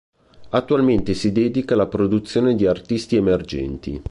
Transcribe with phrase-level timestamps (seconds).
[0.49, 3.99] Attualmente si dedica alla produzione di artisti emergenti.